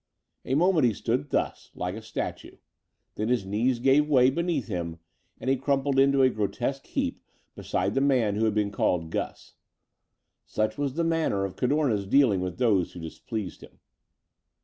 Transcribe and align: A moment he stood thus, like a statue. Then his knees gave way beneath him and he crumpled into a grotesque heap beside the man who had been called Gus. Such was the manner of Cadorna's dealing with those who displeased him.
A 0.45 0.55
moment 0.55 0.83
he 0.87 0.95
stood 0.95 1.29
thus, 1.29 1.69
like 1.75 1.93
a 1.93 2.01
statue. 2.01 2.57
Then 3.13 3.27
his 3.29 3.45
knees 3.45 3.77
gave 3.77 4.09
way 4.09 4.31
beneath 4.31 4.65
him 4.67 4.97
and 5.39 5.47
he 5.47 5.55
crumpled 5.55 5.99
into 5.99 6.23
a 6.23 6.29
grotesque 6.31 6.87
heap 6.87 7.21
beside 7.55 7.93
the 7.93 8.01
man 8.01 8.33
who 8.35 8.45
had 8.45 8.55
been 8.55 8.71
called 8.71 9.11
Gus. 9.11 9.53
Such 10.43 10.75
was 10.75 10.95
the 10.95 11.03
manner 11.03 11.45
of 11.45 11.55
Cadorna's 11.55 12.07
dealing 12.07 12.41
with 12.41 12.57
those 12.57 12.93
who 12.93 12.99
displeased 12.99 13.61
him. 13.61 13.77